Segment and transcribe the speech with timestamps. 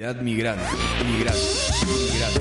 [0.00, 0.64] Migrante, migrante,
[1.04, 2.40] migrante.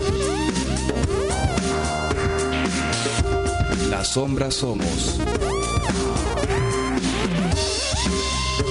[3.90, 5.20] La sombra somos.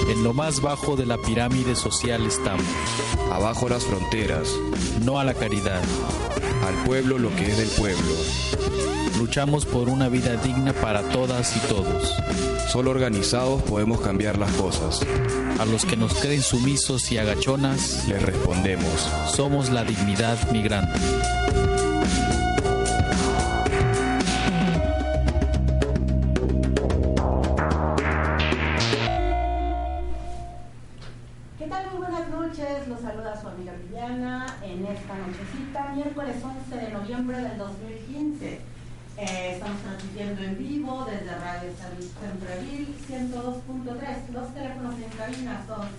[0.08, 2.64] En lo más bajo de la pirámide social estamos.
[3.32, 4.48] Abajo las fronteras.
[5.04, 5.82] No a la caridad.
[6.66, 8.14] Al pueblo lo que es del pueblo.
[9.18, 12.14] Luchamos por una vida digna para todas y todos.
[12.68, 15.00] Solo organizados podemos cambiar las cosas.
[15.58, 19.08] A los que nos creen sumisos y agachonas, les respondemos.
[19.34, 20.98] Somos la dignidad migrante.
[39.98, 44.30] Transmitiendo en vivo desde Radio Centreville 102.3.
[44.32, 45.90] Los teléfonos en cabina son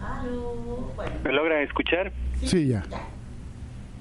[0.01, 0.91] Aló.
[0.95, 1.11] Bueno.
[1.23, 2.11] ¿Me logran escuchar?
[2.43, 2.83] Sí, ya.
[2.89, 3.01] ya.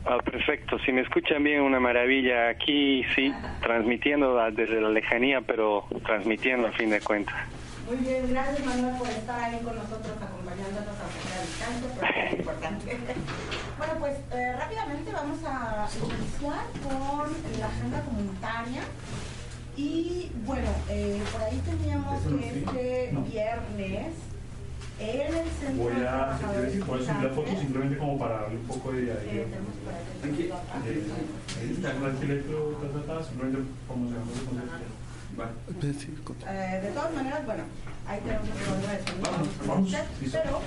[0.06, 0.78] Ah, perfecto.
[0.86, 2.48] Si me escuchan bien, una maravilla.
[2.48, 3.30] Aquí sí,
[3.60, 7.36] transmitiendo desde la lejanía, pero transmitiendo a fin de cuentas.
[7.86, 12.38] Muy bien, gracias Manuel por estar ahí con nosotros acompañándonos a la distancia, pero es
[12.38, 12.96] importante.
[13.82, 18.82] Bueno, pues eh, rápidamente vamos a iniciar con la agenda comunitaria.
[19.76, 24.12] Y bueno, eh, por ahí teníamos que este viernes
[25.00, 28.56] en el centro Voy de a, si quieres, subir la foto simplemente como para darle
[28.58, 29.38] un poco de eh, ahí.
[29.38, 29.46] Eh,
[31.82, 34.30] ta, simplemente como se llama.
[36.46, 37.64] Eh, de todas maneras, bueno,
[38.06, 38.98] ahí tenemos el problema de
[40.20, 40.38] listo.
[40.42, 40.60] pero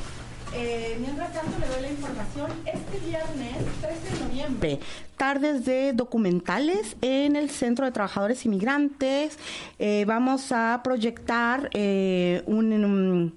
[0.53, 2.51] eh, mientras tanto le doy la información.
[2.65, 4.79] Este viernes 13 de noviembre,
[5.17, 9.37] tardes de documentales en el Centro de Trabajadores Inmigrantes.
[9.79, 13.33] Eh, vamos a proyectar eh, un, un-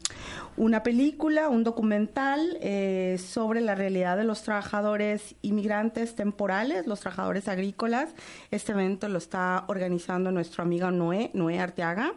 [0.59, 7.49] una película, un documental eh, sobre la realidad de los trabajadores inmigrantes temporales, los trabajadores
[7.49, 8.11] agrícolas.
[8.51, 12.13] Este evento lo está organizando nuestro amigo Noé, Noé Arteaga.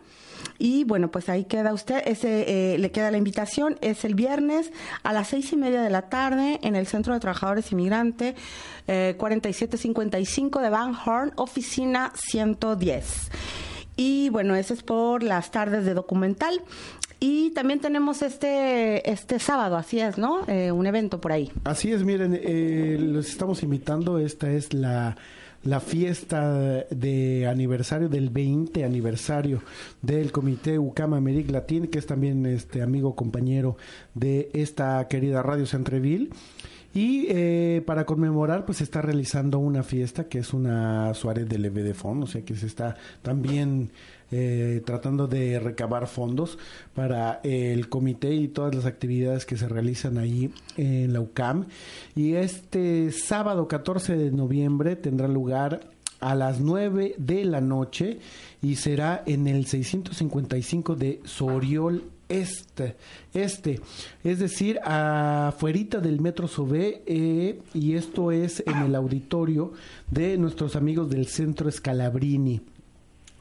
[0.57, 4.71] Y bueno, pues ahí queda usted, ese, eh, le queda la invitación, es el viernes
[5.03, 8.35] a las seis y media de la tarde en el Centro de Trabajadores Inmigrantes,
[8.87, 13.29] eh, 4755 de Van Horn, oficina 110.
[13.95, 16.61] Y bueno, ese es por las tardes de documental.
[17.23, 20.43] Y también tenemos este, este sábado, así es, ¿no?
[20.47, 21.51] Eh, un evento por ahí.
[21.63, 24.17] Así es, miren, eh, los estamos invitando.
[24.17, 25.15] Esta es la,
[25.63, 29.61] la fiesta de aniversario del 20 aniversario
[30.01, 33.77] del Comité UCAM América Latín, que es también este amigo compañero
[34.15, 36.31] de esta querida Radio Centreville.
[36.93, 41.57] Y eh, para conmemorar, pues se está realizando una fiesta que es una Suárez de
[41.57, 43.91] Leve Fondo, o sea que se está también
[44.31, 46.57] eh, tratando de recabar fondos
[46.93, 51.67] para el comité y todas las actividades que se realizan ahí en la UCAM.
[52.15, 55.81] Y este sábado 14 de noviembre tendrá lugar
[56.21, 58.19] a las 9 de la noche
[58.61, 62.95] y será en el 655 de Soriol este,
[63.33, 63.81] este,
[64.23, 69.73] es decir, afuerita del Metro Sobé, eh, y esto es en el auditorio
[70.09, 72.61] de nuestros amigos del Centro Scalabrini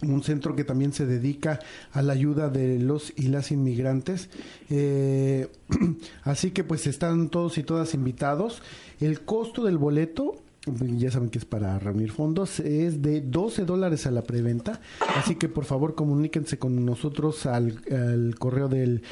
[0.02, 1.60] un centro que también se dedica
[1.92, 4.28] a la ayuda de los y las inmigrantes.
[4.68, 5.48] Eh,
[6.22, 8.62] así que pues están todos y todas invitados.
[9.00, 10.36] El costo del boleto,
[10.66, 14.80] ya saben que es para reunir fondos, es de 12 dólares a la preventa.
[15.16, 19.02] Así que por favor comuníquense con nosotros al, al correo del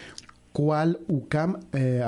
[0.52, 2.04] cualucam eh,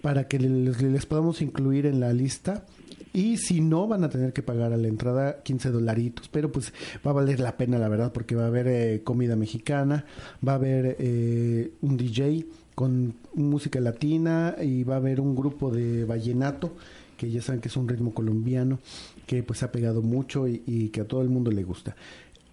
[0.00, 2.64] para que les podamos incluir en la lista
[3.12, 6.72] y si no van a tener que pagar a la entrada 15 dolaritos, pero pues
[7.06, 10.04] va a valer la pena la verdad porque va a haber eh, comida mexicana,
[10.46, 15.70] va a haber eh, un DJ con música latina y va a haber un grupo
[15.70, 16.74] de vallenato
[17.22, 18.80] que ya saben que es un ritmo colombiano
[19.26, 21.94] que pues ha pegado mucho y, que a todo el mundo le gusta.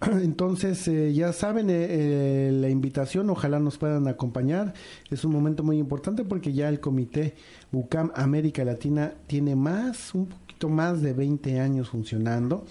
[0.00, 4.72] Entonces, eh, ya saben, eh, eh, la invitación, ojalá nos puedan acompañar.
[5.10, 7.34] Es un momento muy importante porque ya el comité
[7.72, 10.28] UCAM América Latina tiene más, un
[10.60, 12.66] poquito más de 20 años funcionando.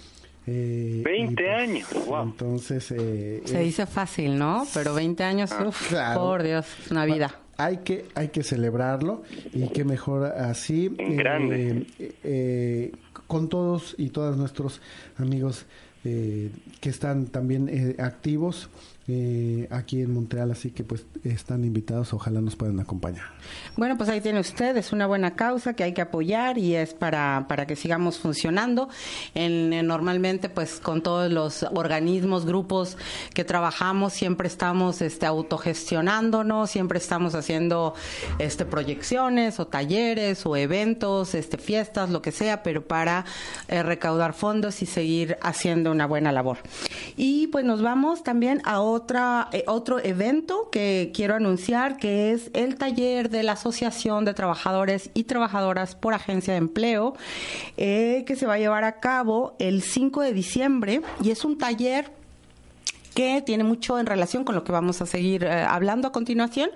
[0.46, 1.50] Eh, 20 y, pues,
[1.96, 2.24] años, wow.
[2.24, 4.66] Entonces, eh, Se es- dice fácil, ¿no?
[4.74, 6.22] Pero 20 años, Ah, uf, claro.
[6.22, 7.32] por Dios, es una vida.
[7.58, 11.86] hay que hay que celebrarlo y qué mejor así En grande.
[12.00, 12.92] eh, eh,
[13.28, 14.82] con todos y todas nuestros
[15.18, 15.66] amigos
[16.06, 18.70] eh, que están también eh, activos
[19.10, 23.26] eh, aquí en Montreal así que pues están invitados ojalá nos puedan acompañar
[23.76, 26.94] Bueno, pues ahí tiene usted, es una buena causa que hay que apoyar y es
[26.94, 28.90] para, para que sigamos funcionando.
[29.34, 32.98] En, en- normalmente, pues con todos los organismos, grupos
[33.34, 37.94] que trabajamos, siempre estamos este, autogestionándonos, siempre estamos haciendo
[38.38, 43.26] este, proyecciones o talleres o eventos, este, fiestas, lo que sea, pero para
[43.68, 46.58] eh, recaudar fondos y seguir haciendo una buena labor.
[47.18, 48.82] Y pues nos vamos también a
[49.52, 55.10] eh, otro evento que quiero anunciar, que es el taller de la Asociación de Trabajadores
[55.14, 57.16] y Trabajadoras por Agencia de Empleo,
[57.78, 61.58] eh, que se va a llevar a cabo el 5 de diciembre y es un
[61.58, 62.19] taller
[63.14, 66.70] que tiene mucho en relación con lo que vamos a seguir eh, hablando a continuación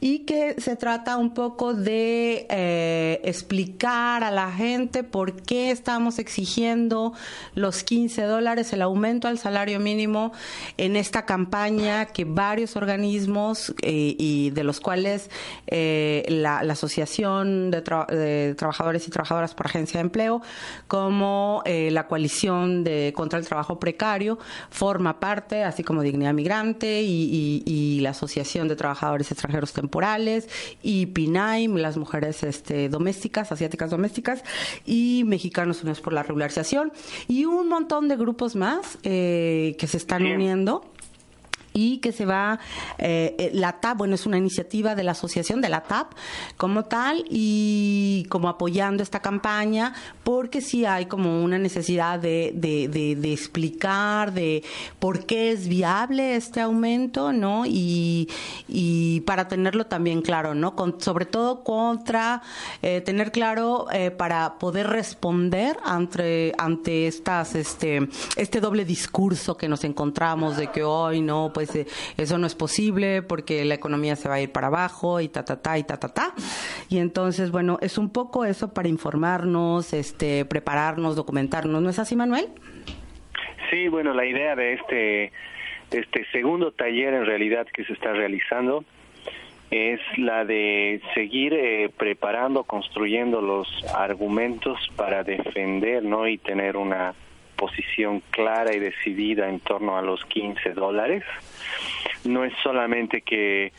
[0.00, 6.18] y que se trata un poco de eh, explicar a la gente por qué estamos
[6.18, 7.12] exigiendo
[7.54, 10.32] los 15 dólares, el aumento al salario mínimo
[10.76, 15.30] en esta campaña que varios organismos eh, y de los cuales
[15.68, 20.42] la, Asociación de, de Trabajadores y Trabajadoras por Agencia de Empleo
[20.86, 24.38] como la coalición de contra el trabajo precario
[24.70, 30.48] forma parte, así como Dignidad Migrante y, y- y la Asociación de Trabajadores Extranjeros Temporales
[30.82, 34.42] y PINAIM, las mujeres este, domésticas, asiáticas domésticas
[34.86, 36.92] y Mexicanos Unidos por la Regularización
[37.28, 40.84] y un montón de grupos más eh, que se están uniendo
[41.78, 42.58] y que se va,
[42.98, 46.12] eh, eh, la TAP, bueno, es una iniciativa de la asociación de la TAP
[46.56, 49.94] como tal y como apoyando esta campaña
[50.24, 54.64] porque sí hay como una necesidad de, de, de, de explicar de
[54.98, 57.64] por qué es viable este aumento, ¿no?
[57.66, 58.28] Y,
[58.66, 60.74] y para tenerlo también claro, ¿no?
[60.74, 62.42] Con, sobre todo contra,
[62.82, 69.68] eh, tener claro eh, para poder responder ante, ante estas, este, este doble discurso que
[69.68, 71.67] nos encontramos de que hoy no, pues
[72.16, 75.44] eso no es posible porque la economía se va a ir para abajo y ta,
[75.44, 76.34] ta, ta, y ta, ta, ta.
[76.88, 81.82] Y entonces, bueno, es un poco eso para informarnos, este, prepararnos, documentarnos.
[81.82, 82.48] ¿No es así, Manuel?
[83.70, 85.32] Sí, bueno, la idea de este,
[85.90, 88.84] este segundo taller en realidad que se está realizando
[89.70, 96.26] es la de seguir eh, preparando, construyendo los argumentos para defender, ¿no?
[96.26, 97.14] Y tener una
[97.58, 101.24] posición clara y decidida en torno a los 15 dólares.
[102.24, 103.72] No es solamente que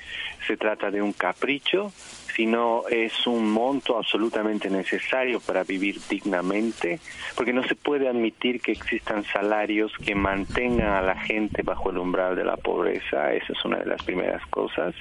[0.46, 1.92] se trata de un capricho,
[2.36, 7.00] sino es un monto absolutamente necesario para vivir dignamente,
[7.36, 11.98] porque no se puede admitir que existan salarios que mantengan a la gente bajo el
[11.98, 14.94] umbral de la pobreza, esa es una de las primeras cosas,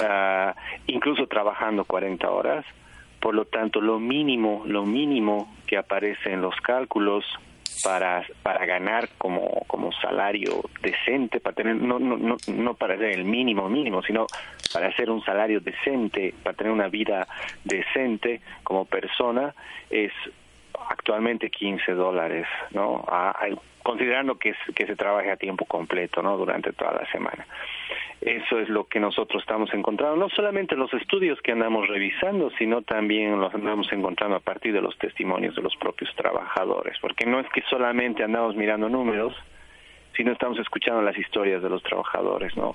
[0.00, 0.54] Ah,
[0.86, 2.64] incluso trabajando 40 horas,
[3.20, 7.24] por lo tanto lo mínimo, lo mínimo que aparece en los cálculos
[7.82, 13.10] para para ganar como como salario decente para tener no no no no para ser
[13.10, 14.26] el mínimo mínimo sino
[14.72, 17.26] para hacer un salario decente para tener una vida
[17.64, 19.54] decente como persona
[19.90, 20.12] es
[20.88, 23.04] actualmente 15 dólares no
[23.82, 27.46] considerando que que se trabaje a tiempo completo no durante toda la semana
[28.48, 32.80] eso es lo que nosotros estamos encontrando, no solamente los estudios que andamos revisando, sino
[32.80, 37.40] también los andamos encontrando a partir de los testimonios de los propios trabajadores, porque no
[37.40, 39.34] es que solamente andamos mirando números,
[40.16, 42.74] sino estamos escuchando las historias de los trabajadores, ¿no?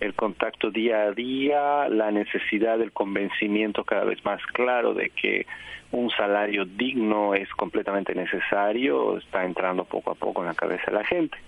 [0.00, 5.46] El contacto día a día, la necesidad del convencimiento cada vez más claro de que
[5.92, 10.92] un salario digno es completamente necesario, está entrando poco a poco en la cabeza de
[10.92, 11.38] la gente.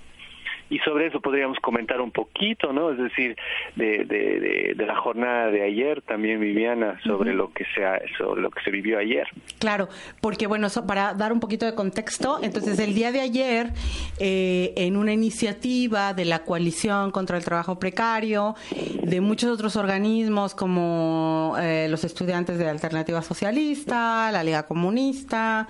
[0.69, 2.91] Y sobre eso podríamos comentar un poquito, ¿no?
[2.91, 3.37] Es decir,
[3.77, 7.83] de, de, de, la jornada de ayer también, Viviana, sobre lo que se
[8.19, 9.27] sobre lo que se vivió ayer.
[9.59, 9.89] Claro,
[10.21, 13.73] porque bueno, para dar un poquito de contexto, entonces el día de ayer,
[14.19, 18.55] eh, en una iniciativa de la coalición contra el trabajo precario,
[19.03, 25.69] de muchos otros organismos como eh, los estudiantes de Alternativa Socialista, la Liga Comunista,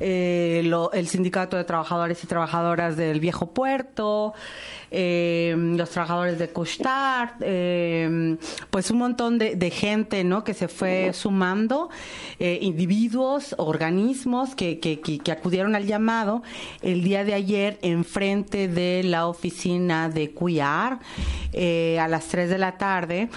[0.00, 4.31] eh, el Sindicato de Trabajadores y Trabajadoras del Viejo Puerto,
[4.94, 8.36] eh, los trabajadores de Costar, eh,
[8.68, 10.44] pues un montón de, gente ¿no?
[10.44, 11.88] que se fue sumando,
[12.38, 15.00] eh, individuos, organismos que,
[15.32, 16.42] acudieron al llamado
[16.82, 20.98] el día de ayer enfrente de la oficina de Cuyar
[21.54, 23.30] a las 3 de la tarde.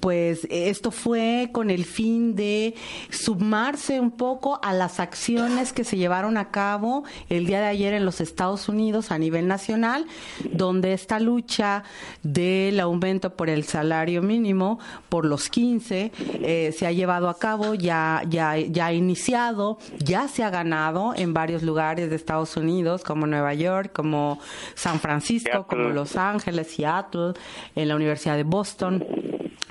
[0.00, 2.74] pues esto fue con el fin de
[3.10, 7.94] sumarse un poco a las acciones que se llevaron a cabo el día de ayer
[7.94, 10.06] en los Estados Unidos a nivel nacional
[10.52, 11.82] donde esta lucha
[12.22, 14.78] del aumento por el salario mínimo,
[15.08, 16.12] por los 15,
[16.42, 21.14] eh, se ha llevado a cabo, ya, ya, ya ha iniciado, ya se ha ganado
[21.16, 24.38] en varios lugares de Estados Unidos, como Nueva York, como
[24.74, 27.32] San Francisco, como Los Ángeles, Seattle,
[27.74, 29.04] en la Universidad de Boston.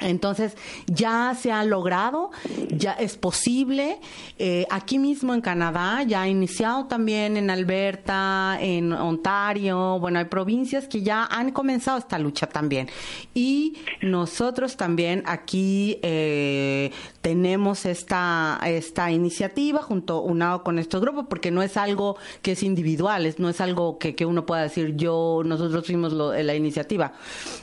[0.03, 0.55] Entonces,
[0.87, 2.31] ya se ha logrado,
[2.69, 3.99] ya es posible.
[4.37, 9.99] Eh, aquí mismo en Canadá, ya ha iniciado también en Alberta, en Ontario.
[9.99, 12.89] Bueno, hay provincias que ya han comenzado esta lucha también.
[13.33, 16.91] Y nosotros también aquí eh,
[17.21, 22.63] tenemos esta, esta iniciativa junto unado con estos grupos, porque no es algo que es
[22.63, 27.13] individual, no es algo que, que uno pueda decir yo, nosotros fuimos la iniciativa.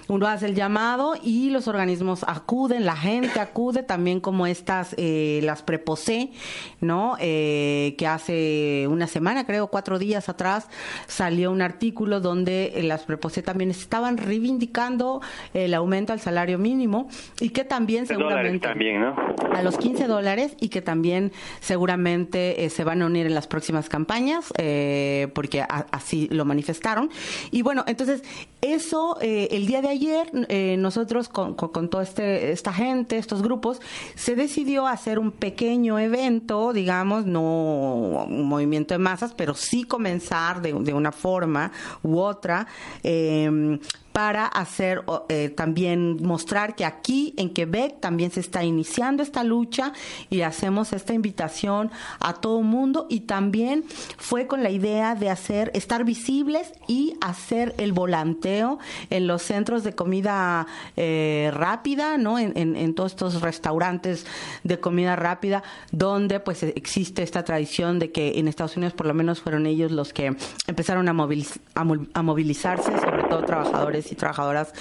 [0.08, 5.40] Uno hace el llamado y los organismos acuden, la gente acude, también como estas, eh,
[5.42, 6.30] las preposé,
[6.80, 7.16] ¿no?
[7.18, 10.68] Eh, que hace una semana, creo, cuatro días atrás,
[11.06, 15.20] salió un artículo donde eh, las preposé también estaban reivindicando
[15.54, 17.08] el aumento al salario mínimo
[17.40, 18.66] y que también seguramente...
[18.66, 19.16] También, ¿no?
[19.52, 23.88] A los 15 dólares y que también seguramente se van a unir en las próximas
[23.88, 24.52] campañas,
[25.34, 27.10] porque así lo manifestaron.
[27.50, 28.22] Y bueno, entonces,
[28.60, 30.30] eso, el día de ayer,
[30.78, 33.80] nosotros con, con, con todo este esta gente, estos grupos,
[34.14, 40.62] se decidió hacer un pequeño evento, digamos, no un movimiento de masas, pero sí comenzar
[40.62, 42.66] de, de una forma u otra
[43.02, 43.78] eh,
[44.12, 49.92] para hacer eh, también mostrar que aquí en Quebec también se está iniciando esta lucha
[50.30, 53.84] y hacemos esta invitación a todo mundo y también
[54.16, 58.78] fue con la idea de hacer estar visibles y hacer el volanteo
[59.10, 62.38] en los centros de comida eh, rápida, ¿no?
[62.38, 64.26] En, en, todos estos restaurantes
[64.64, 65.62] de comida rápida
[65.92, 69.92] donde pues existe esta tradición de que en Estados Unidos por lo menos fueron ellos
[69.92, 70.34] los que
[70.66, 74.72] empezaron a, a movilizarse, sobre todo trabajadores y trabajadoras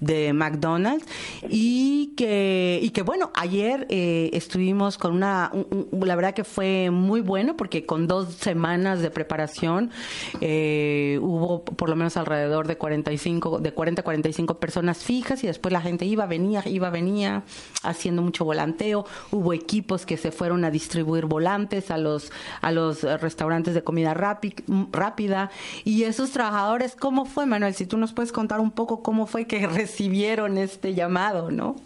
[0.00, 1.06] de McDonald's.
[1.48, 5.52] Y que, y que bueno, ayer eh, estuvimos con una,
[5.92, 9.90] la verdad que fue muy bueno porque con dos semanas de preparación
[10.40, 15.46] eh, hubo por lo menos alrededor de 45, de 40 a 45 personas fijas y
[15.46, 17.44] después la gente iba, venía, iba, venía
[17.82, 23.02] haciendo mucho volanteo, hubo equipos que se fueron a distribuir volantes a los, a los
[23.02, 25.50] restaurantes de comida rápida.
[25.84, 27.74] Y esos trabajadores, ¿cómo fue Manuel?
[27.74, 31.76] Si tú nos puedes contar un un poco cómo fue que recibieron este llamado, ¿no?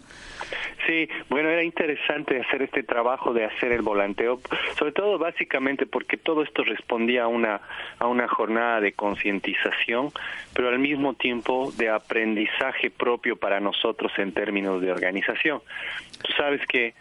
[0.87, 4.39] Sí, bueno, era interesante hacer este trabajo de hacer el volanteo,
[4.77, 7.61] sobre todo básicamente porque todo esto respondía a una
[7.99, 10.11] a una jornada de concientización,
[10.55, 15.61] pero al mismo tiempo de aprendizaje propio para nosotros en términos de organización.
[16.23, 16.95] Tú sabes que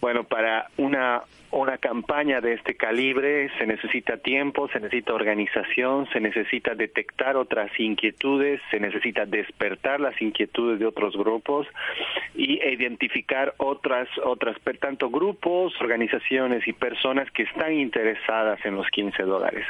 [0.00, 6.20] bueno, para una una campaña de este calibre se necesita tiempo, se necesita organización, se
[6.20, 11.66] necesita detectar otras inquietudes, se necesita despertar las inquietudes de otros grupos
[12.34, 19.22] y identificar otras, otras, tanto grupos, organizaciones y personas que están interesadas en los 15
[19.22, 19.64] dólares.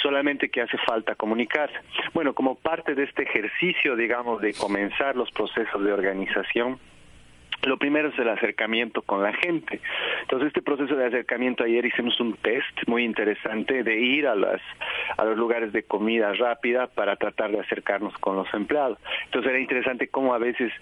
[0.00, 1.70] Solamente que hace falta comunicar.
[2.12, 6.78] Bueno, como parte de este ejercicio, digamos, de comenzar los procesos de organización,
[7.66, 9.80] lo primero es el acercamiento con la gente.
[10.22, 14.60] Entonces, este proceso de acercamiento, ayer hicimos un test muy interesante de ir a, las,
[15.16, 18.98] a los lugares de comida rápida para tratar de acercarnos con los empleados.
[19.26, 20.72] Entonces, era interesante cómo a veces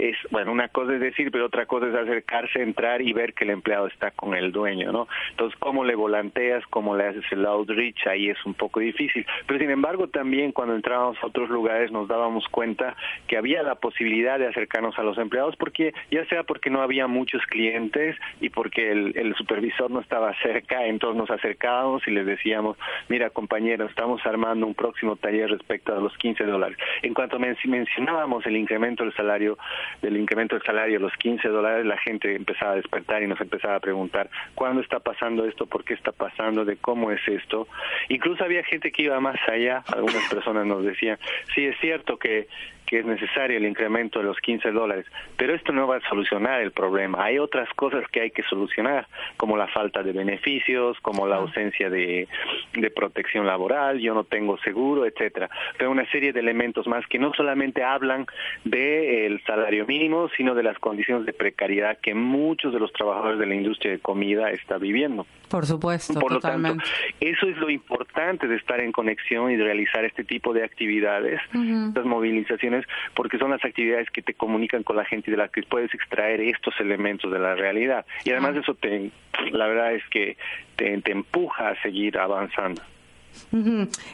[0.00, 3.44] es, bueno, una cosa es decir, pero otra cosa es acercarse, entrar y ver que
[3.44, 5.08] el empleado está con el dueño, ¿no?
[5.30, 6.64] Entonces, ¿cómo le volanteas?
[6.70, 8.06] ¿Cómo le haces el outreach?
[8.06, 9.26] Ahí es un poco difícil.
[9.46, 13.76] Pero, sin embargo, también cuando entrábamos a otros lugares nos dábamos cuenta que había la
[13.76, 18.48] posibilidad de acercarnos a los empleados, porque ya sea porque no había muchos clientes y
[18.48, 22.76] porque el, el supervisor no estaba cerca, entonces nos acercábamos y les decíamos,
[23.08, 26.78] mira, compañero, estamos armando un próximo taller respecto a los 15 dólares.
[27.02, 29.58] En cuanto mencionábamos el incremento del salario,
[30.02, 33.76] del incremento del salario, los 15 dólares, la gente empezaba a despertar y nos empezaba
[33.76, 37.68] a preguntar cuándo está pasando esto, por qué está pasando, de cómo es esto.
[38.08, 41.18] Incluso había gente que iba más allá, algunas personas nos decían,
[41.54, 42.48] sí es cierto que
[42.90, 45.06] que es necesario el incremento de los 15 dólares,
[45.36, 47.22] pero esto no va a solucionar el problema.
[47.22, 49.06] Hay otras cosas que hay que solucionar,
[49.36, 52.26] como la falta de beneficios, como la ausencia de,
[52.72, 55.48] de protección laboral, yo no tengo seguro, etcétera.
[55.78, 58.26] Pero una serie de elementos más que no solamente hablan
[58.64, 63.46] del salario mínimo, sino de las condiciones de precariedad que muchos de los trabajadores de
[63.46, 65.26] la industria de comida están viviendo.
[65.48, 66.76] Por supuesto, Por lo tanto,
[67.18, 71.40] eso es lo importante de estar en conexión y de realizar este tipo de actividades,
[71.88, 72.79] estas movilizaciones,
[73.14, 75.92] porque son las actividades que te comunican con la gente y de las que puedes
[75.94, 78.04] extraer estos elementos de la realidad.
[78.24, 79.10] Y además eso te,
[79.52, 80.36] la verdad es que
[80.76, 82.82] te, te empuja a seguir avanzando.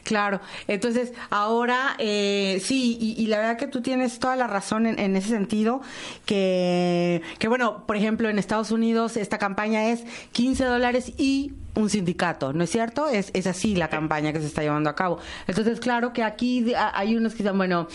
[0.04, 4.86] Claro, entonces ahora eh, sí, y, y la verdad que tú tienes toda la razón
[4.86, 5.82] en, en ese sentido,
[6.24, 11.90] que, que bueno, por ejemplo, en Estados Unidos esta campaña es 15 dólares y un
[11.90, 13.08] sindicato, ¿no es cierto?
[13.08, 15.18] Es, es así la campaña que se está llevando a cabo.
[15.46, 17.86] Entonces, claro que aquí hay unos que dicen, bueno,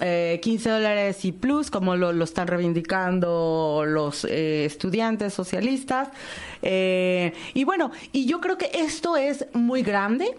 [0.00, 6.08] eh, 15 dólares y plus, como lo, lo están reivindicando los eh, estudiantes socialistas.
[6.62, 10.36] Eh, y bueno, y yo creo que esto es muy grande.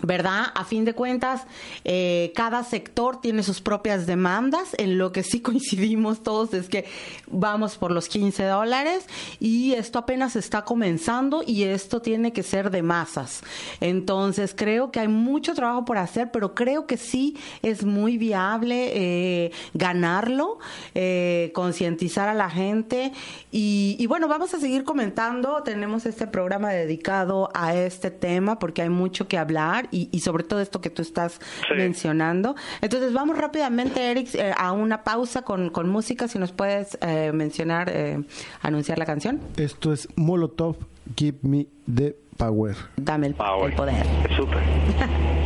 [0.00, 0.46] ¿Verdad?
[0.54, 1.42] A fin de cuentas,
[1.84, 4.74] eh, cada sector tiene sus propias demandas.
[4.78, 6.84] En lo que sí coincidimos todos es que
[7.26, 9.06] vamos por los 15 dólares
[9.40, 13.42] y esto apenas está comenzando y esto tiene que ser de masas.
[13.80, 18.92] Entonces, creo que hay mucho trabajo por hacer, pero creo que sí es muy viable
[18.94, 20.58] eh, ganarlo,
[20.94, 23.12] eh, concientizar a la gente.
[23.50, 25.62] Y, y bueno, vamos a seguir comentando.
[25.64, 30.44] Tenemos este programa dedicado a este tema porque hay mucho que hablar y, y sobre
[30.44, 31.74] todo esto que tú estás Sí.
[31.76, 32.56] mencionando.
[32.80, 37.32] Entonces vamos rápidamente, Eric, eh, a una pausa con, con música, si nos puedes eh,
[37.32, 38.22] mencionar, eh,
[38.62, 39.40] anunciar la canción.
[39.56, 40.76] Esto es Molotov,
[41.16, 42.76] Give Me the Power.
[42.96, 43.70] Dame el, Power.
[43.70, 44.06] el poder.
[44.36, 44.58] Súper.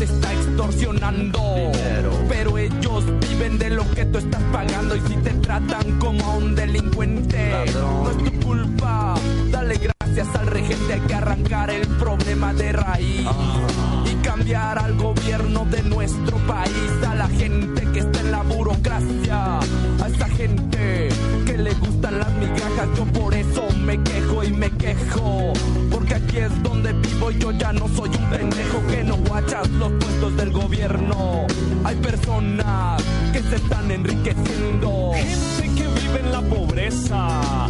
[0.00, 1.72] te está extorsionando.
[2.28, 4.96] Pero ellos viven de lo que tú estás pagando.
[4.96, 9.14] Y si te tratan como a un delincuente, no es tu culpa.
[9.50, 10.94] Dale gracias al regente.
[10.94, 13.28] Hay que arrancar el problema de raíz.
[14.10, 16.90] Y cambiar al gobierno de nuestro país.
[17.06, 19.58] A la gente que está en la burocracia.
[19.58, 21.10] A esa gente
[21.44, 22.88] que le gustan las migajas.
[22.96, 25.52] Yo por eso me quejo y me quejo.
[25.90, 29.68] Porque aquí es donde vivo y yo ya no soy un pendejo que no guachas
[29.70, 31.46] los puestos del gobierno.
[31.84, 35.12] Hay personas que se están enriqueciendo.
[35.14, 37.68] Gente que vive en la pobreza.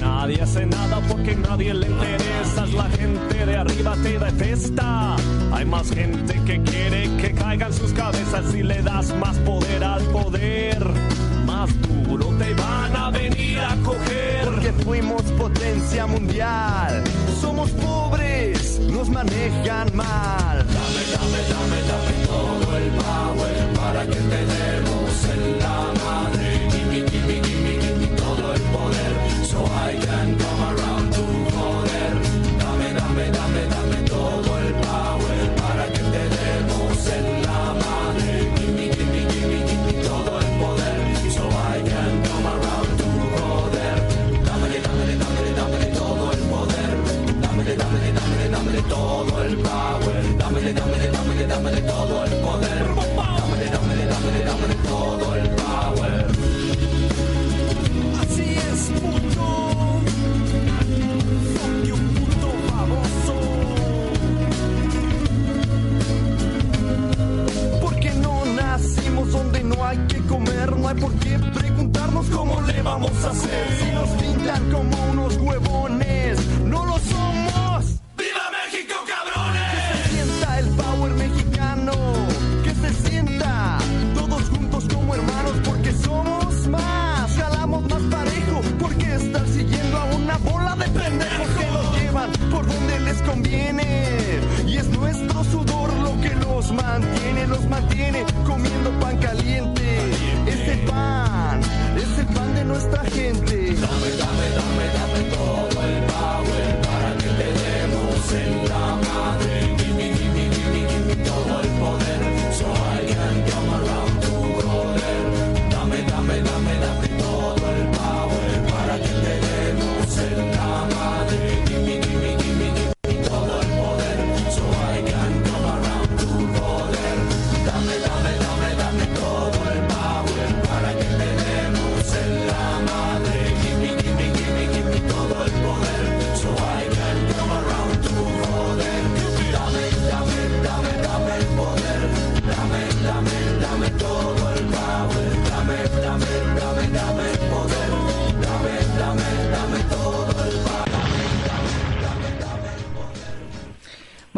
[0.00, 2.66] Nadie hace nada porque nadie le interesa.
[2.76, 5.16] La gente de arriba te detesta.
[5.52, 10.02] Hay más gente que quiere que caigan sus cabezas si le das más poder al
[10.04, 11.31] poder.
[11.62, 14.44] Más duro te van a venir a coger.
[14.46, 17.04] Porque fuimos potencia mundial.
[17.40, 20.66] Somos pobres, nos manejan mal.
[27.22, 27.51] Así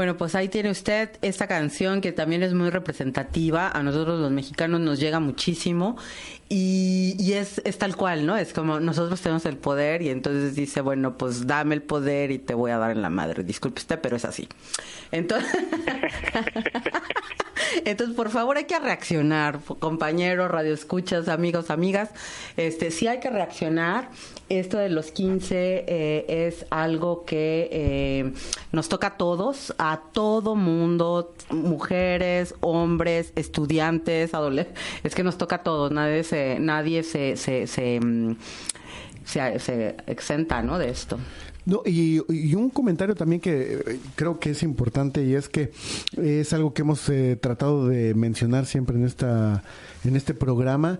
[0.05, 3.71] Bueno, pues ahí tiene usted esta canción que también es muy representativa.
[3.71, 5.97] A nosotros los mexicanos nos llega muchísimo
[6.51, 8.37] y, y es, es tal cual, ¿no?
[8.37, 12.39] Es como nosotros tenemos el poder y entonces dice, bueno, pues dame el poder y
[12.39, 13.45] te voy a dar en la madre.
[13.45, 14.47] Disculpe usted, pero es así.
[15.11, 15.51] Entonces,
[17.85, 22.11] entonces por favor hay que reaccionar, compañeros, radioescuchas, amigos, amigas.
[22.57, 24.11] Este, sí hay que reaccionar.
[24.51, 28.33] Esto de los 15 eh, es algo que eh,
[28.73, 34.83] nos toca a todos, a todo mundo, mujeres, hombres, estudiantes, adolescentes.
[35.03, 35.93] Es que nos toca a todos.
[35.93, 38.37] Nadie se, nadie se, se, se, mm,
[39.25, 40.79] se, se exenta, ¿no?
[40.79, 41.19] De esto.
[41.67, 42.19] No, y,
[42.55, 45.73] un comentario también que eh, creo que es importante y es que
[46.17, 49.63] es algo que hemos eh, tratado de mencionar siempre en esta
[50.05, 50.99] en este programa.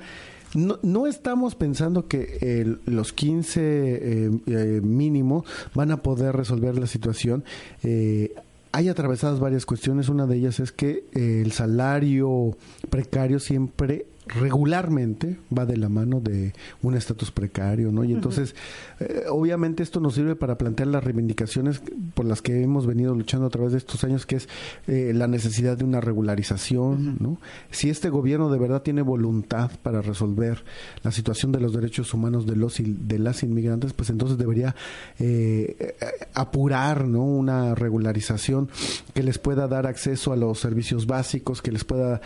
[0.55, 6.79] No, no estamos pensando que el- los 15 eh, eh, mínimo van a poder resolver
[6.79, 7.45] la situación.
[7.83, 8.33] Eh,
[8.73, 10.09] hay atravesadas varias cuestiones.
[10.09, 12.57] Una de ellas es que eh, el salario
[12.89, 18.05] precario siempre regularmente va de la mano de un estatus precario, ¿no?
[18.05, 18.55] Y entonces,
[19.01, 21.83] eh, obviamente esto nos sirve para plantear las reivindicaciones
[22.15, 24.49] por las que hemos venido luchando a través de estos años, que es
[24.87, 27.39] eh, la necesidad de una regularización, ¿no?
[27.71, 30.65] Si este gobierno de verdad tiene voluntad para resolver
[31.03, 34.75] la situación de los derechos humanos de los y de las inmigrantes, pues entonces debería
[35.19, 35.95] eh, eh,
[36.35, 37.25] apurar, ¿no?
[37.25, 38.69] Una regularización
[39.13, 42.21] que les pueda dar acceso a los servicios básicos, que les pueda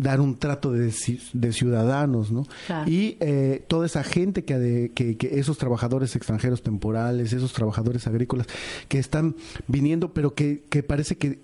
[0.00, 0.92] dar un trato de,
[1.32, 2.46] de ciudadanos, ¿no?
[2.66, 2.90] Claro.
[2.90, 8.06] Y eh, toda esa gente que, de- que, que esos trabajadores extranjeros temporales, esos trabajadores
[8.06, 8.46] agrícolas
[8.88, 9.36] que están
[9.68, 11.38] viniendo, pero que, que parece que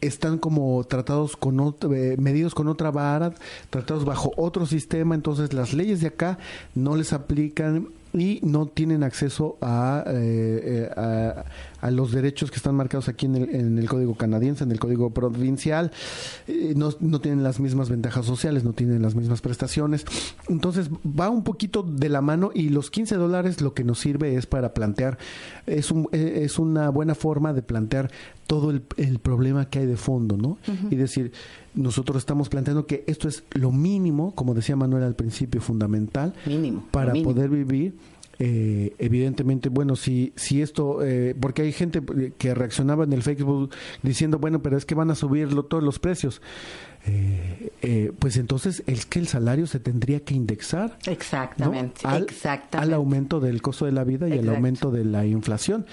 [0.00, 3.32] están como tratados con ot- eh, medidos con otra vara,
[3.70, 6.38] tratados bajo otro sistema, entonces las leyes de acá
[6.74, 11.44] no les aplican y no tienen acceso a, eh, eh, a,
[11.84, 14.80] a los derechos que están marcados aquí en el, en el Código canadiense, en el
[14.80, 15.90] Código provincial,
[16.46, 20.06] eh, no, no tienen las mismas ventajas sociales, no tienen las mismas prestaciones.
[20.48, 24.36] Entonces va un poquito de la mano y los 15 dólares lo que nos sirve
[24.36, 25.18] es para plantear,
[25.66, 28.10] es, un, eh, es una buena forma de plantear
[28.46, 30.58] todo el, el problema que hay de fondo, ¿no?
[30.90, 31.32] Y decir,
[31.74, 36.84] nosotros estamos planteando que esto es lo mínimo, como decía Manuel al principio, fundamental, Mínimo,
[36.90, 37.32] para mínimo.
[37.32, 37.94] poder vivir.
[38.38, 42.02] Eh, evidentemente, bueno, si, si esto, eh, porque hay gente
[42.36, 43.70] que reaccionaba en el Facebook
[44.02, 46.42] diciendo, bueno, pero es que van a subir lo- todos los precios.
[47.06, 51.12] Eh, eh, pues entonces es que el salario se tendría que indexar ¿no?
[51.12, 52.78] Exactamente, al, exactamente.
[52.78, 55.84] al aumento del costo de la vida y al aumento de la inflación.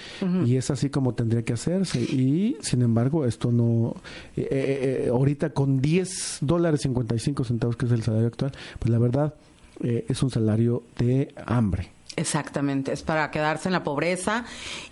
[0.46, 2.00] Y es así como tendría que hacerse.
[2.00, 3.94] Y sin embargo, esto no.
[4.36, 8.98] eh, eh, ahorita con 10 dólares 55 centavos, que es el salario actual, pues la
[8.98, 9.34] verdad
[9.80, 11.90] es un salario de hambre.
[12.14, 14.44] Exactamente, es para quedarse en la pobreza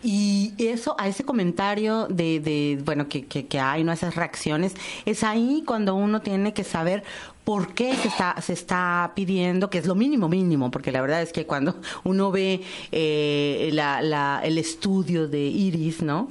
[0.02, 3.92] y eso, a ese comentario de, de bueno, que, que, que hay, ¿no?
[3.92, 7.02] Esas reacciones, es ahí cuando uno tiene que saber
[7.44, 11.20] por qué se está, se está pidiendo, que es lo mínimo mínimo, porque la verdad
[11.20, 16.30] es que cuando uno ve eh, la, la, el estudio de Iris, ¿no?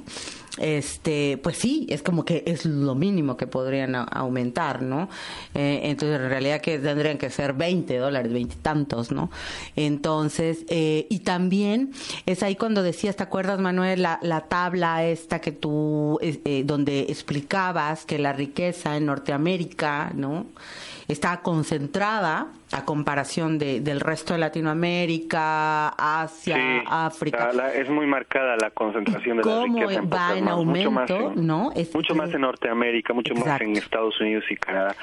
[0.58, 5.08] Este pues sí es como que es lo mínimo que podrían aumentar no
[5.54, 9.30] Eh, entonces en realidad que tendrían que ser 20 dólares 20 y tantos no
[9.76, 11.92] entonces eh, y también
[12.26, 17.00] es ahí cuando decías te acuerdas Manuel la, la tabla esta que tú eh, donde
[17.02, 20.46] explicabas que la riqueza en Norteamérica no
[21.12, 27.46] está concentrada a comparación de, del resto de Latinoamérica, Asia, Sí, África.
[27.48, 30.64] la- la- es muy marcada la concentración de la ¿Cómo riqueza en va en manos,
[30.66, 31.72] mucho más aumento, en- no?
[31.74, 33.64] Es- mucho más en Norteamérica, mucho más Exacto.
[33.64, 34.94] en Estados Unidos y Canadá.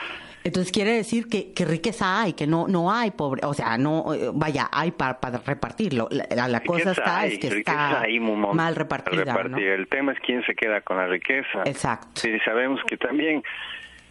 [0.44, 4.14] Entonces quiere decir que, que riqueza hay, que no no hay pobre, o sea, no
[4.14, 6.08] eh, vaya, hay para, para repartirlo.
[6.10, 9.58] La, la- cosa está hay, es que está hay un mal repartida, ¿no?
[9.58, 11.64] El tema es quién se queda con la riqueza.
[11.66, 12.08] Exacto.
[12.14, 13.44] Sí, sabemos que también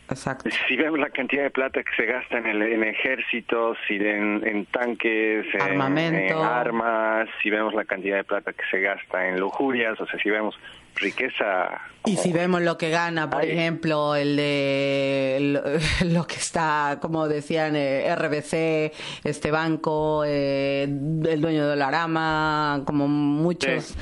[0.09, 0.49] Exacto.
[0.69, 4.47] si vemos la cantidad de plata que se gasta en el en ejércitos y en,
[4.47, 6.35] en tanques, en- Armamento.
[6.38, 10.19] en armas, si vemos la cantidad de plata que se gasta en lujurias, o sea,
[10.21, 10.55] si vemos
[10.99, 13.51] riqueza Y si vemos lo que gana, por Ay.
[13.51, 15.61] ejemplo, el de
[16.07, 18.92] lo, que está, como decían, eh, RBC,
[19.25, 23.95] este banco, eh, el dueño de Dolarama, como muchos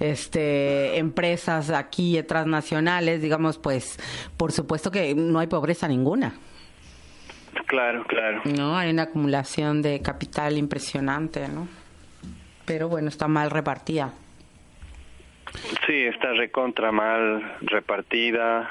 [0.00, 3.98] este empresas aquí transnacionales, digamos, pues
[4.36, 6.34] por supuesto que no hay pobreza ninguna.
[7.66, 8.42] Claro, claro.
[8.44, 11.68] No, hay una acumulación de capital impresionante, ¿no?
[12.64, 14.12] Pero bueno, está mal repartida.
[15.86, 18.70] Sí, está recontra mal repartida.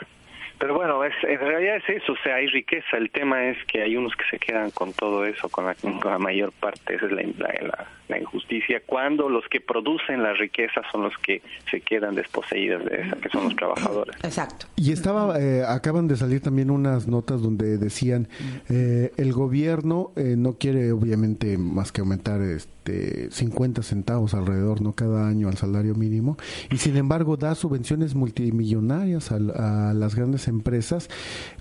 [0.60, 2.98] Pero bueno, es, en realidad es eso, o sea, hay riqueza.
[2.98, 6.12] El tema es que hay unos que se quedan con todo eso, con la, con
[6.12, 6.96] la mayor parte.
[6.96, 8.82] Esa es la, la, la, injusticia.
[8.86, 13.30] Cuando los que producen la riqueza son los que se quedan desposeídos de esa, que
[13.30, 14.16] son los trabajadores.
[14.24, 14.66] Exacto.
[14.76, 18.28] Y estaba, eh, acaban de salir también unas notas donde decían
[18.70, 24.94] eh, el gobierno eh, no quiere obviamente más que aumentar este 50 centavos alrededor no
[24.94, 26.38] cada año al salario mínimo
[26.72, 31.10] y sin embargo da subvenciones multimillonarias a, a las grandes empresas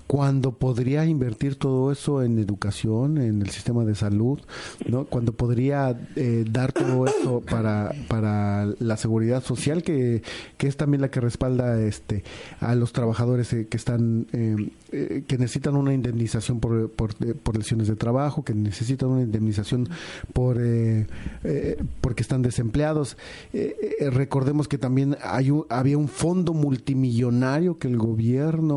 [0.07, 4.39] cuando podría invertir todo eso en educación, en el sistema de salud,
[4.87, 5.05] ¿no?
[5.05, 10.23] Cuando podría eh, dar todo eso para, para la seguridad social, que,
[10.57, 12.23] que es también la que respalda este
[12.61, 17.57] a los trabajadores eh, que están eh, eh, que necesitan una indemnización por, por, por,
[17.57, 19.89] lesiones de trabajo, que necesitan una indemnización
[20.33, 20.57] por
[22.01, 23.17] porque están desempleados.
[24.11, 28.76] recordemos que también hay había un fondo multimillonario que el gobierno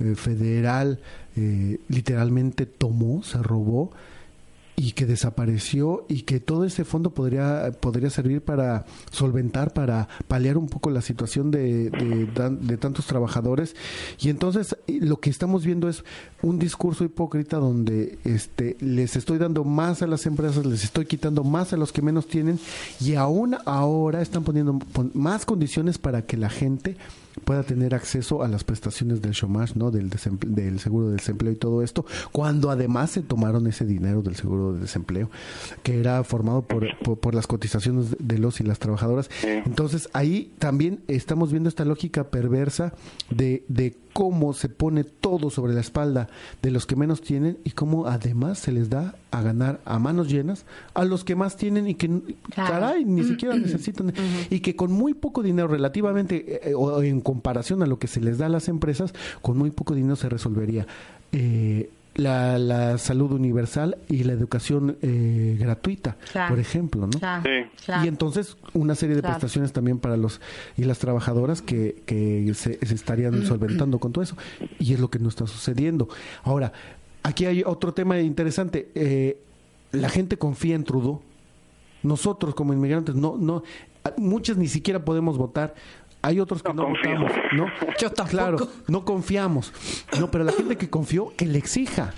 [0.00, 0.98] eh, federal
[1.36, 3.90] eh, literalmente tomó, se robó
[4.74, 10.56] y que desapareció y que todo ese fondo podría podría servir para solventar para paliar
[10.56, 13.76] un poco la situación de, de, tantos trabajadores.
[14.18, 16.04] Y entonces lo que estamos viendo es
[16.42, 21.44] un discurso hipócrita donde este les estoy dando más a las empresas les estoy quitando
[21.44, 22.58] más a los que menos tienen
[22.98, 24.78] y aún ahora están poniendo
[25.14, 26.96] más condiciones para que la gente
[27.44, 29.90] pueda tener acceso a las prestaciones del chômage, ¿no?
[29.90, 30.10] Del,
[30.46, 34.72] del seguro de desempleo y todo esto, cuando además se tomaron ese dinero del seguro
[34.74, 35.30] de desempleo,
[35.82, 39.30] que era formado por, por, las cotizaciones de los y las trabajadoras.
[39.42, 42.92] Entonces, ahí también estamos viendo esta lógica perversa
[43.30, 46.28] de, de cómo se pone todo sobre la espalda
[46.60, 50.28] de los que menos tienen y cómo además se les da a ganar a manos
[50.28, 54.12] llenas a los que más tienen y que caray ni siquiera necesitan
[54.50, 58.20] y que con muy poco dinero relativamente eh, o en comparación a lo que se
[58.20, 60.86] les da a las empresas con muy poco dinero se resolvería.
[61.32, 66.16] Eh, la, la, salud universal y la educación eh, gratuita,
[66.48, 67.42] por ejemplo, ¿no?
[68.04, 70.40] Y entonces una serie de prestaciones también para los
[70.76, 74.36] y las trabajadoras que, que se, estarían solventando con todo eso.
[74.78, 76.08] Y es lo que no está sucediendo.
[76.42, 76.72] Ahora,
[77.22, 78.90] aquí hay otro tema interesante.
[78.94, 79.38] Eh,
[79.92, 81.22] la gente confía en Trudeau.
[82.02, 83.62] Nosotros como inmigrantes no no
[84.16, 85.74] muchas ni siquiera podemos votar
[86.22, 87.66] hay otros que no, votamos, ¿no?
[88.00, 88.30] Yo tampoco.
[88.30, 89.72] Claro, no confiamos.
[90.18, 92.14] No, pero la gente que confió, que le exija.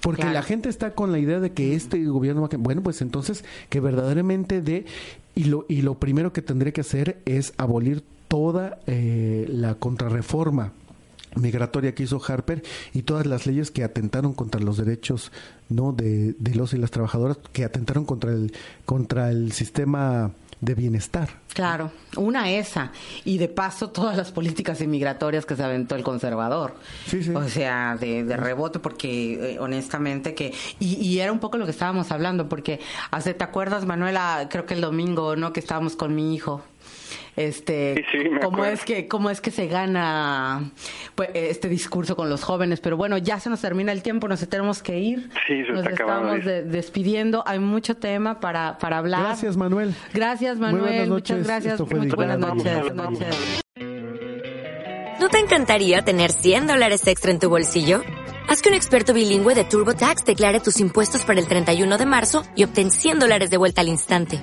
[0.00, 2.56] Porque la gente está con la idea de que este gobierno va a...
[2.56, 4.86] Bueno, pues entonces que verdaderamente dé...
[5.34, 10.72] Y lo, y lo primero que tendría que hacer es abolir toda eh, la contrarreforma
[11.36, 12.62] migratoria que hizo Harper
[12.92, 15.32] y todas las leyes que atentaron contra los derechos
[15.68, 18.52] no de, de los y las trabajadoras que atentaron contra el
[18.84, 21.28] contra el sistema de bienestar.
[21.52, 22.92] Claro, una esa.
[23.24, 26.76] Y de paso todas las políticas inmigratorias que se aventó el conservador.
[27.06, 27.30] Sí, sí.
[27.30, 30.54] O sea, de, de rebote, porque eh, honestamente que...
[30.78, 34.46] Y, y, era un poco lo que estábamos hablando, porque hace, ¿te acuerdas, Manuela?
[34.48, 35.52] Creo que el domingo, ¿no?
[35.52, 36.62] Que estábamos con mi hijo
[37.36, 38.04] este
[38.42, 40.70] cómo es que cómo es que se gana
[41.14, 42.80] pues, este discurso con los jóvenes.
[42.80, 45.30] Pero bueno ya se nos termina el tiempo nos tenemos que ir.
[45.70, 47.42] Nos estamos despidiendo.
[47.46, 49.22] Hay mucho tema para para hablar.
[49.22, 49.94] Gracias Manuel.
[50.12, 51.08] Gracias Manuel.
[51.08, 51.80] muchas gracias.
[51.80, 53.62] Muy buenas noches, noches.
[55.20, 58.02] ¿No te encantaría tener 100 dólares extra en tu bolsillo?
[58.48, 62.42] Haz que un experto bilingüe de TurboTax declare tus impuestos para el 31 de marzo
[62.56, 64.42] y obtén 100 dólares de vuelta al instante.